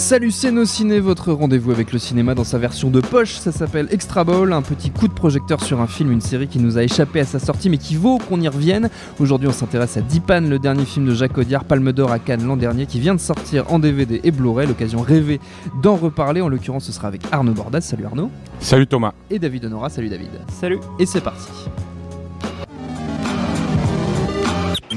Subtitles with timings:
[0.00, 3.52] Salut c'est nos ciné, votre rendez-vous avec le cinéma dans sa version de poche, ça
[3.52, 6.78] s'appelle Extra Ball, un petit coup de projecteur sur un film, une série qui nous
[6.78, 8.88] a échappé à sa sortie mais qui vaut qu'on y revienne.
[9.20, 12.46] Aujourd'hui on s'intéresse à Dipan, le dernier film de Jacques Audiard, Palme d'Or à Cannes
[12.46, 15.38] l'an dernier, qui vient de sortir en DVD et Blu-ray, l'occasion rêvée
[15.82, 18.30] d'en reparler, en l'occurrence ce sera avec Arnaud Bordas, salut Arnaud.
[18.58, 19.12] Salut Thomas.
[19.28, 20.30] Et David Honora, salut David.
[20.50, 20.80] Salut.
[20.98, 21.46] Et c'est parti.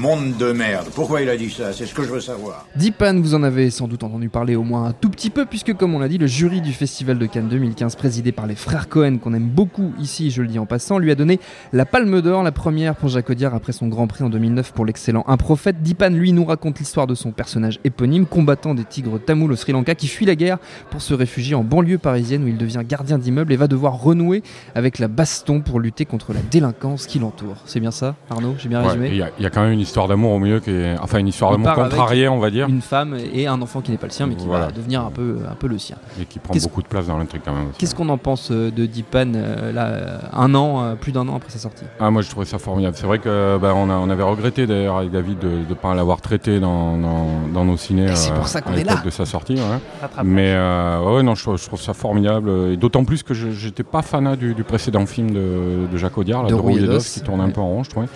[0.04, 0.88] Monde de merde.
[0.94, 1.72] Pourquoi il a dit ça?
[1.72, 2.66] C'est ce que je veux savoir.
[2.76, 5.72] Dipan, vous en avez sans doute entendu parler au moins un tout petit peu, puisque
[5.72, 8.90] comme on l'a dit, le jury du Festival de Cannes 2015, présidé par les frères
[8.90, 11.40] Cohen, qu'on aime beaucoup ici, je le dis en passant, lui a donné
[11.72, 14.84] la Palme d'Or, la première pour Jacques Audiard après son Grand Prix en 2009 pour
[14.84, 15.80] l'excellent Un Prophète.
[15.80, 19.72] Dipan, lui, nous raconte l'histoire de son personnage éponyme, combattant des tigres tamouls au Sri
[19.72, 20.58] Lanka, qui fuit la guerre
[20.90, 24.42] pour se réfugier en banlieue parisienne où il devient gardien d'immeuble et va devoir renouer
[24.74, 27.56] avec la baston pour lutter contre la délinquance qui l'entoure.
[27.64, 28.54] C'est bien ça, Arnaud?
[28.58, 29.08] J'ai bien Ouais, résumé?
[29.08, 30.96] Il y, y a quand même une histoire d'amour au milieu qui est.
[31.00, 33.96] Enfin, une histoire d'amour contrariée, on va dire, Une femme et un enfant qui n'est
[33.96, 34.66] pas le sien, mais qui Voilà.
[34.66, 35.96] va devenir un peu, un peu le sien.
[36.20, 37.68] et qui prend beaucoup de place dans l'intrigue quand même.
[37.78, 41.36] Qu'est-ce qu'on en pense euh, de Dipan euh, là, euh, un an, plus d'un an
[41.36, 41.84] après sa sortie?
[42.00, 42.96] Ah, moi je trouvais ça formidable.
[42.98, 45.94] C'est vrai que bah, on, a- on avait regretté d'ailleurs avec David de ne pas
[45.94, 48.96] l'avoir traité dans, dans, dans nos ciné c'est pour ça qu'on à est là.
[49.04, 49.54] de sa sortie.
[49.54, 50.08] ouais.
[50.24, 52.50] Mais euh, ouais, non, je, trouve- je trouve ça formidable.
[52.72, 56.18] Et d'autant plus que je j'étais pas fanat du, du précédent film de, de Jacques
[56.18, 57.46] Audiard, là, De de, d'os, qui tourne ouais.
[57.46, 58.06] un peu en rond, je trouvais.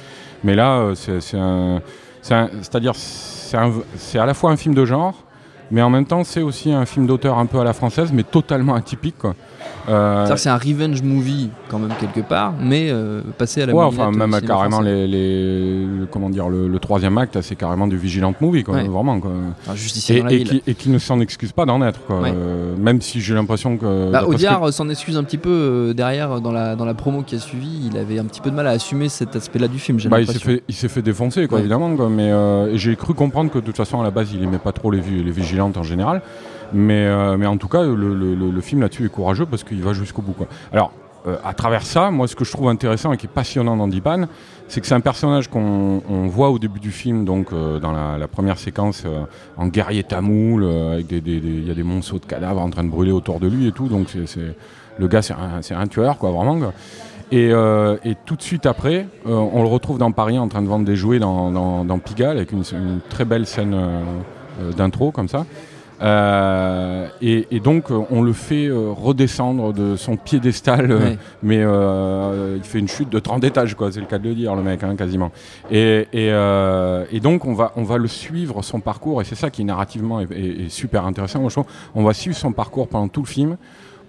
[0.45, 1.81] Mais là, euh, c'est un.
[2.23, 5.15] c'est un- C'est-à-dire, c'est à la fois un film de genre,
[5.71, 8.23] mais en même temps, c'est aussi un film d'auteur un peu à la française, mais
[8.23, 9.17] totalement atypique.
[9.89, 13.85] Euh, c'est un revenge movie quand même quelque part, mais euh, passé à la Ouais,
[13.85, 17.97] enfin même carrément les, les- le- comment dire le, le troisième acte, c'est carrément du
[17.97, 18.87] vigilant movie quoi, Ouais.
[18.89, 19.31] vraiment quoi.
[19.67, 19.75] Enfin,
[20.31, 22.21] Et, et qui, ne s'en excuse pas d'en être quoi.
[22.21, 22.33] Ouais.
[22.35, 25.93] Euh, même si j'ai l'impression que Bah, que- Audiard euh, s'en excuse un petit peu
[25.97, 27.89] derrière dans la, dans la promo qui a suivi.
[27.91, 29.99] Il avait un petit peu de mal à assumer cet aspect-là du film.
[30.11, 32.31] Bah, il s'est fait il s'est fait défoncer quoi évidemment quoi, mais
[32.77, 35.01] j'ai cru comprendre que de toute façon à la base il aimait pas trop les,
[35.01, 36.23] les vigilantes en général.
[36.73, 40.23] Mais, euh, mais en tout cas, le, film là-dessus est courageux parce qu'il va jusqu'au
[40.23, 40.33] bout.
[40.33, 40.47] Quoi.
[40.73, 40.93] Alors,
[41.27, 43.89] euh, à travers ça, moi, ce que je trouve intéressant et qui est passionnant dans
[43.89, 44.27] Dipan,
[44.69, 47.93] c'est que c'est un personnage qu'on on voit au début du film, donc euh, dans
[47.93, 49.05] la, première séquence,
[49.57, 52.91] en guerrier tamoul, avec des, il y a des monceaux de cadavres en train de
[52.91, 53.89] brûler autour de lui et tout.
[53.89, 54.55] Donc, c'est,
[54.99, 56.73] le gars, c'est un, tueur, quoi, vraiment.
[57.33, 57.51] Et,
[58.27, 61.19] tout de suite après, on le retrouve dans Paris en train de vendre des jouets
[61.19, 62.63] dans, Pigalle avec une,
[63.09, 63.75] très belle scène
[64.77, 65.45] d'intro comme ça.
[66.01, 71.19] Euh, et, et donc euh, on le fait euh, redescendre de son piédestal, euh, Ouais.
[71.43, 73.91] mais euh, il fait une chute de 30 étages, quoi.
[73.91, 75.33] C'est le cas de le dire, le mec, hein, quasiment.
[75.73, 79.35] Et, et, euh, et donc on va on va le suivre son parcours, et c'est
[79.35, 81.41] ça qui narrativement est, est- est super intéressant.
[81.41, 81.67] Moi, je trouve.
[81.97, 83.57] On va suivre son parcours pendant tout le film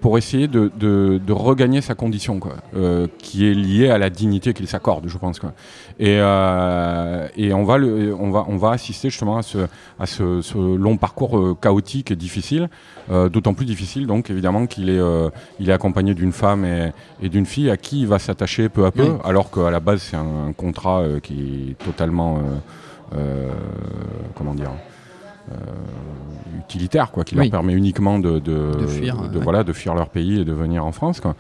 [0.02, 4.10] pour essayer de, de, de regagner sa condition, quoi, euh, qui est liée à la
[4.10, 5.40] dignité qu'il s'accorde, je pense.
[5.40, 5.54] Quoi.
[6.00, 9.58] Et, euh, et on, va le, on, va, on va assister justement à ce,
[10.00, 12.70] à ce, ce long parcours euh, chaotique et difficile,
[13.12, 15.02] euh, d'autant plus difficile donc évidemment qu'il est,
[15.59, 18.86] il est accompagné d'une femme et, et d'une fille à qui il va s'attacher peu
[18.86, 19.18] à peu, Oui.
[19.24, 22.40] alors qu'à la base c'est un, un contrat qui est totalement,
[24.36, 24.72] comment dire,
[25.52, 25.56] euh,
[26.59, 27.44] utilitaire, quoi, qui Oui.
[27.44, 29.44] leur permet uniquement de, de, De fuir, de- ouais.
[29.44, 31.20] voilà, de fuir leur pays et de venir en France.
[31.20, 31.36] Quoi.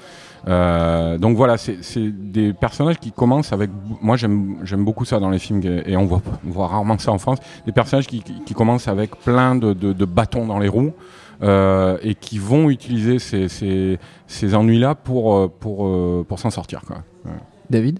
[0.47, 1.77] Euh, donc voilà, c'est
[2.09, 3.69] des personnages qui commencent avec.
[4.01, 7.17] Moi, j'aime beaucoup ça dans les films et on voit, on voit rarement ça en
[7.17, 7.39] France.
[7.65, 10.93] Des personnages qui, qui, qui commencent avec plein de, de, de bâtons dans les roues.
[11.41, 15.87] euh, et qui vont utiliser ces, ces, ces ennuis-là pour, euh, pour,
[16.27, 16.81] pour s'en sortir.
[16.85, 16.97] Quoi.
[17.25, 17.31] Ouais.
[17.69, 17.99] David?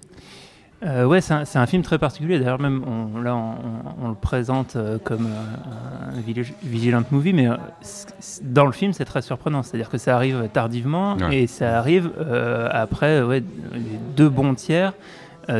[0.82, 2.38] Euh, ouais, c'est un, un film très particulier.
[2.38, 7.34] D'ailleurs, même on, là, on, on le présente euh, comme euh, un vigi- vigilant movie,
[7.34, 7.56] mais euh,
[8.42, 9.62] dans le film, c'est très surprenant.
[9.62, 11.42] C'est-à-dire que ça arrive tardivement Ouais.
[11.42, 13.42] et ça arrive euh, après ouais,
[14.16, 14.94] deux bons tiers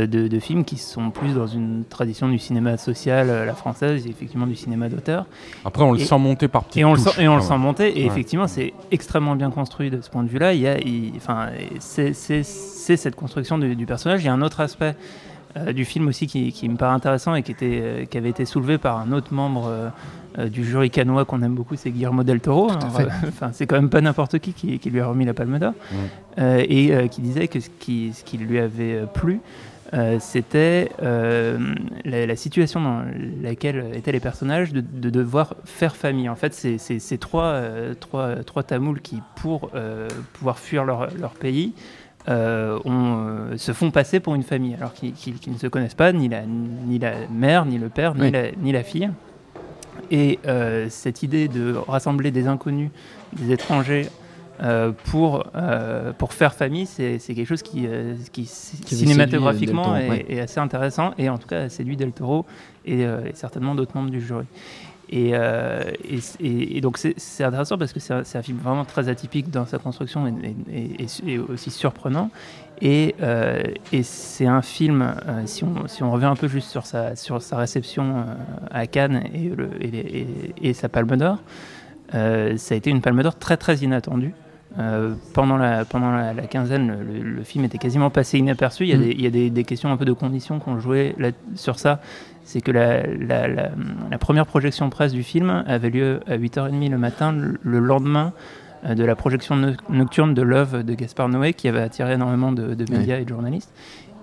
[0.07, 4.07] de, de films qui sont plus dans une tradition du cinéma social, euh, la française,
[4.07, 5.27] et effectivement du cinéma d'auteur.
[5.65, 7.41] Après, on le Et- sent monter par petites Et on le sent, et on le
[7.41, 7.99] quand sent monter.
[7.99, 8.07] Et Ouais.
[8.07, 10.53] effectivement, c'est extrêmement bien construit de ce point de vue-là.
[10.55, 11.49] Il y a, il- enfin,
[11.79, 14.23] c'est, cette construction du, du personnage.
[14.23, 14.95] Il y a un autre aspect
[15.57, 18.31] euh, du film aussi qui, qui, me paraît intéressant et qui, était, euh, qui avait
[18.31, 19.91] été soulevé par un autre membre
[20.39, 22.71] euh, du jury canois qu'on aime beaucoup, c'est Guillermo del Toro.
[22.71, 25.73] Enfin, c'est quand même pas n'importe qui, qui, lui a remis la Palme d'Or
[26.39, 29.41] et qui disait que ce qui, ce qui lui avait plu,
[30.21, 33.05] c'était la, situation dans
[33.43, 36.29] laquelle étaient les personnages de, devoir faire famille.
[36.29, 37.61] En fait, c'est ces trois,
[37.99, 39.71] trois, trois, Tamouls qui, pour
[40.35, 41.75] pouvoir fuir leur, leur pays,
[42.29, 45.15] euh, on, euh, se font passer pour une famille, alors qu'ils
[45.47, 48.73] ne se connaissent pas, ni la, ni la mère, ni le père, ni, la, ni
[48.73, 49.11] la, fille.
[50.11, 52.91] Et euh, cette idée de rassembler des inconnus,
[53.33, 54.09] des étrangers,
[55.05, 55.45] pour,
[56.19, 57.87] pour faire famille, c'est quelque chose qui,
[58.33, 62.45] qui, cinématographiquement est, assez intéressant, et en tout cas séduit Del Toro
[62.85, 64.47] et, et certainement d'autres membres du jury.
[65.12, 65.83] Euh,
[66.41, 69.79] et, et, donc c'est intéressant parce que c'est un, film vraiment très atypique dans sa
[69.79, 70.33] construction
[70.73, 72.31] et, aussi surprenant.
[72.81, 73.62] Et, euh,
[74.03, 77.43] c'est un film, euh, si, on, si, on, revient un peu juste sur sa, sur
[77.43, 78.25] sa réception
[78.71, 79.71] à Cannes et, le,
[80.62, 81.39] et, sa Palme d'Or,
[82.12, 84.35] ça a été une Palme d'Or très très inattendue.
[85.35, 88.85] Pendant la, pendant la, quinzaine, le, film était quasiment passé inaperçu.
[88.85, 89.01] Il y a, mm.
[89.01, 91.79] des, il y a des, des, questions un peu de conditions qu'on jouait là, sur
[91.79, 92.01] ça
[92.51, 97.79] c'est que la, première projection presse du film avait lieu à 8h30 le matin, le
[97.79, 98.33] lendemain
[98.85, 102.75] euh, de la projection nocturne de l'œuvre de Gaspard Noé, qui avait attiré énormément de,
[102.91, 103.73] médias et de journalistes.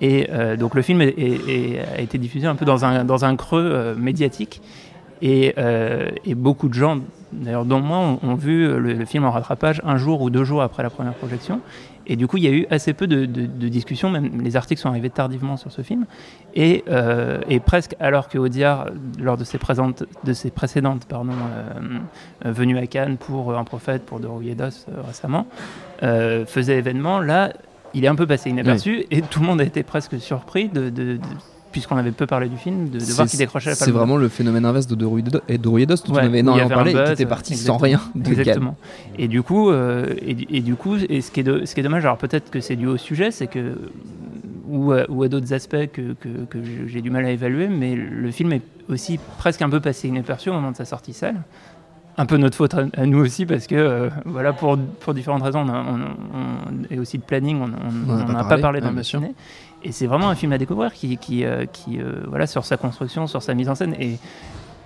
[0.02, 3.64] Et euh, donc le film a été diffusé un peu dans un, dans un creux
[3.64, 4.62] euh, médiatique.
[5.22, 5.56] Et,
[6.36, 7.00] beaucoup de gens,
[7.32, 10.84] d'ailleurs dont moi, ont, vu le, film en rattrapage un jour ou deux jours après
[10.84, 11.62] la première projection.
[12.10, 14.88] Et du coup, il y a eu assez peu de, discussions, même les articles sont
[14.88, 16.06] arrivés tardivement sur ce film.
[16.56, 18.88] Et, euh, presque alors que Audiard,
[19.20, 21.34] lors de ses, présentes, de ses précédentes pardon,
[22.46, 24.70] euh, venues à Cannes pour Un prophète, pour De euh,
[25.06, 25.48] récemment,
[26.02, 27.52] faisait événement, là,
[27.94, 31.20] il est un peu passé inaperçu et tout le monde a été presque surpris de,
[31.78, 33.86] puisqu'on avait peu parlé du film, de, voir qu'il décrochait la palme.
[33.86, 37.26] C'est vraiment le phénomène inverse de De Rouillet-Dos, dont on avait énormément parlé, qui était
[37.28, 38.02] parti sans rien.
[38.26, 38.76] exactement.
[39.18, 42.04] Et du coup, euh, et, du coup, et ce qui est, ce qui est dommage,
[42.04, 43.76] alors peut-être que c'est dû au sujet, c'est que
[44.68, 46.58] ou à, ou à d'autres aspects que, que, que
[46.88, 50.50] j'ai du mal à évaluer, mais le film est aussi presque un peu passé inaperçu
[50.50, 51.36] au moment de sa sortie seule
[52.20, 55.66] un peu notre faute à, nous aussi parce que euh, voilà pour, pour différentes raisons
[55.70, 59.34] on, et aussi de planning on n'en a pas parlé dans le ciné
[59.84, 62.78] et c'est vraiment un film à découvrir qui, qui, euh, qui euh, voilà, sur sa
[62.78, 63.96] construction, sur sa mise en scène.
[64.00, 64.18] Et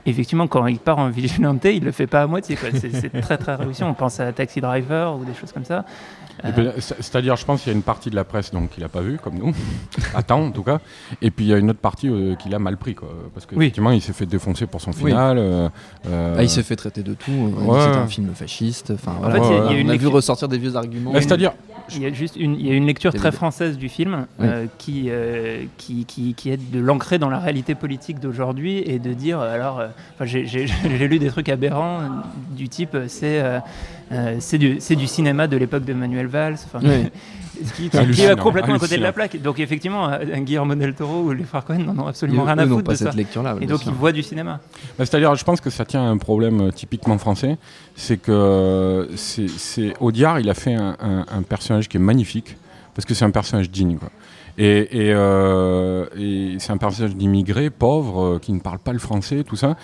[0.06, 2.58] effectivement, quand il part en vigilante, il le fait pas à moitié.
[2.74, 3.84] C'est très très réussi.
[3.84, 5.86] On pense à Taxi Driver ou des choses comme ça.
[6.46, 8.90] Euh, c'est-à-dire, je pense qu'il y a une partie de la presse donc qu'il n'a
[8.90, 9.54] pas vu, comme nous,
[10.16, 10.80] attend en tout cas,
[11.22, 13.46] et puis il y a une autre partie euh, qu'il a mal pris, quoi, parce
[13.46, 15.38] qu'effectivement, il s'est fait défoncer pour son final.
[15.38, 15.70] Euh,
[16.38, 17.54] ah, il s'est fait traiter de tout.
[17.60, 18.92] C'était un film fasciste.
[18.92, 21.14] Enfin, en fait, on a vu ressortir des vieux arguments.
[21.14, 21.54] C'est-à-dire,
[21.94, 24.26] il y a juste une, il y a une lecture très française du film
[24.78, 25.10] qui,
[25.78, 29.82] qui, qui, qui, est de l'ancrer dans la réalité politique d'aujourd'hui et de dire alors,
[30.22, 32.00] j'ai lu des trucs aberrants
[32.56, 33.42] du type c'est
[34.12, 36.58] euh, c'est du, du, cinéma de l'époque de Manuel Valls.
[37.64, 39.42] Ce qui, est complètement à côté de la plaque.
[39.42, 42.66] Donc effectivement, un Guillermo del Toro ou les frères Cohen n'en ont absolument rien à
[42.66, 43.56] foutre de cette lecture-là.
[43.62, 44.60] Et donc ils voient du cinéma.
[44.98, 47.58] Bah, c'est-à-dire, je pense que ça tient à un problème euh, typiquement français,
[47.96, 52.58] c'est que c'est Audiard, il a fait un, personnage qui est magnifique
[52.96, 53.98] parce que c'est un personnage digne.
[53.98, 54.10] Quoi.
[54.58, 59.56] Et, euh, et, c'est un personnage d'immigré, pauvre, qui ne parle pas le français, tout
[59.56, 59.76] ça,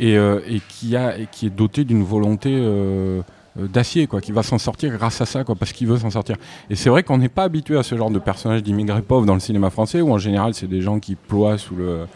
[0.00, 3.22] et, et qui, a, et qui est doté d'une volonté euh,
[3.58, 6.36] d'acier, quoi, qui va s'en sortir grâce à ça, quoi, parce qu'il veut s'en sortir.
[6.70, 9.34] Et c'est vrai qu'on n'est pas habitué à ce genre de personnage d'immigrés pauvres dans
[9.34, 12.06] le cinéma français, où en général c'est des gens qui ploient sous le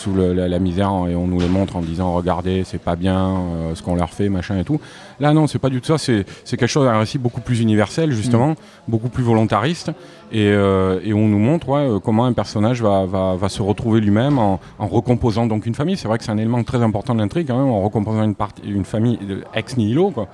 [0.00, 3.74] sous la, misère et on nous les montre en disant regardez c'est pas bien euh,
[3.74, 4.80] ce qu'on leur fait machin et tout
[5.20, 8.10] là non c'est pas du tout ça c'est quelque chose un récit beaucoup plus universel
[8.12, 8.56] justement mm.
[8.88, 9.90] beaucoup plus volontariste
[10.32, 14.60] euh, et, on nous montre euh, comment un personnage va, va, se retrouver lui-même en,
[14.78, 15.96] recomposant donc une famille.
[15.96, 18.84] C'est vrai que c'est un élément très important de l'intrigue, en recomposant une, partie, une
[18.84, 19.18] famille
[19.54, 20.28] ex nihilo, quoi,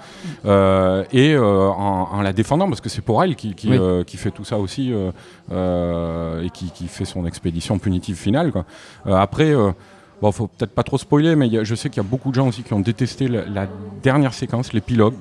[0.44, 3.70] euh, et en, la défendant, parce que c'est pour elle qui, qui,
[4.06, 8.52] qui, fait tout ça aussi, et qui, qui, fait son expédition punitive finale.
[8.52, 8.64] Quoi.
[9.06, 9.54] après,
[10.22, 12.48] Bon, faut peut-être pas trop spoiler, mais je sais qu'il y a beaucoup de gens
[12.48, 13.66] aussi qui ont détesté la,
[14.02, 15.14] dernière séquence, l'épilogue,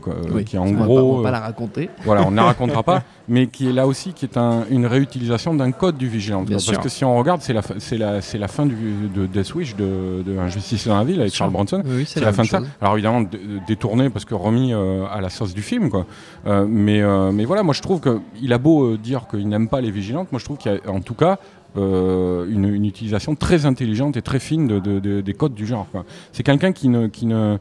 [0.46, 1.00] qui est en gros.
[1.00, 1.90] on va pas la raconter.
[2.04, 4.38] Voilà, on ne la racontera pas, mais qui est là aussi qui est
[4.70, 6.50] une réutilisation d'un code du vigilante.
[6.50, 9.54] parce que si on regarde, c'est la, c'est la, c'est la fin du, de Death
[9.56, 11.84] Wish de, de Injustice dans la ville avec Charles Bronson.
[12.06, 12.62] c'est la, fin de ça.
[12.82, 13.24] Alors évidemment
[13.68, 16.06] détourné parce que remis euh, à la sauce du film, quoi.
[16.46, 19.82] Euh, mais, euh, mais voilà, moi je trouve qu'il a beau dire qu'il n'aime pas
[19.82, 21.40] les vigilantes, moi je trouve qu'il y a en tout cas
[21.78, 25.88] euh, une, utilisation très intelligente et très fine de, des codes du genre.
[26.32, 27.60] C'est quelqu'un qui ne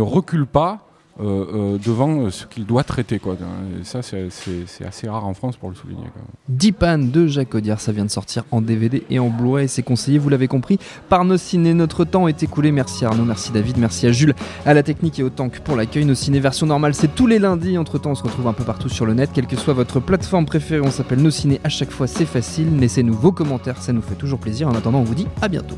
[0.00, 0.89] recule pas
[1.22, 3.18] euh, euh, devant ce qu'il doit traiter.
[3.18, 3.36] Quoi.
[3.82, 4.28] Ça, c'est
[4.86, 6.06] assez rare en France pour le souligner.
[6.48, 9.68] De Jacques Audiard, ça vient de sortir en DVD et en Blu-ray.
[9.68, 11.74] C'est conseillé, vous l'avez compris, par nos ciné.
[11.74, 12.72] Notre temps est écoulé.
[12.72, 14.34] Merci Arnaud, merci David, merci à Jules,
[14.64, 16.04] à la technique et au tank pour l'accueil.
[16.04, 17.76] Nos ciné version normale, c'est tous les lundis.
[17.76, 19.30] Entre temps, on se retrouve un peu partout sur le net.
[19.32, 21.60] Quelle que soit votre plateforme préférée, on s'appelle Nos ciné.
[21.64, 22.78] À chaque fois, c'est facile.
[22.78, 24.68] Laissez-nous vos commentaires, ça nous fait toujours plaisir.
[24.68, 25.76] En attendant, on vous dit à bientôt.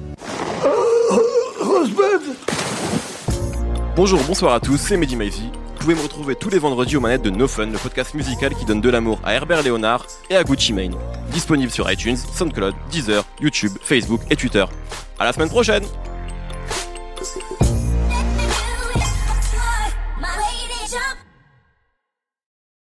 [3.94, 5.50] Bonjour, bonsoir à tous, c'est Mehdi Maizy.
[5.52, 8.54] Vous pouvez me retrouver tous les vendredis aux manettes de No Fun, le podcast musical
[8.54, 10.94] qui donne de l'amour à Herbert Léonard et à Gucci Mane.
[11.30, 14.64] Disponible sur iTunes, SoundCloud, Deezer, YouTube, Facebook et Twitter.
[15.18, 15.84] À la semaine prochaine